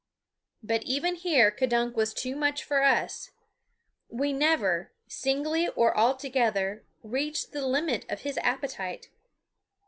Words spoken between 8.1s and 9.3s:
his appetite.